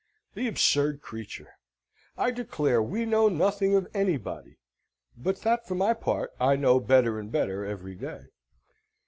[0.33, 1.59] The absurd creature!
[2.17, 4.57] I declare we know nothing of anybody
[5.15, 8.21] (but that for my part I know better and better every day).